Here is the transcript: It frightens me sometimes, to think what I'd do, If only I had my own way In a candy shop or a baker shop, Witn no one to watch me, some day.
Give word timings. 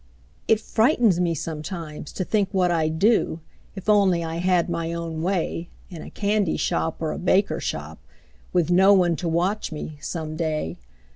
It 0.47 0.59
frightens 0.59 1.19
me 1.19 1.35
sometimes, 1.35 2.11
to 2.13 2.23
think 2.23 2.49
what 2.51 2.71
I'd 2.71 2.97
do, 2.97 3.39
If 3.75 3.87
only 3.87 4.23
I 4.23 4.37
had 4.37 4.67
my 4.67 4.93
own 4.93 5.21
way 5.21 5.69
In 5.91 6.01
a 6.01 6.09
candy 6.09 6.57
shop 6.57 6.99
or 6.99 7.11
a 7.11 7.19
baker 7.19 7.59
shop, 7.59 7.99
Witn 8.51 8.71
no 8.71 8.93
one 8.95 9.15
to 9.17 9.27
watch 9.29 9.71
me, 9.71 9.99
some 10.01 10.35
day. 10.35 10.77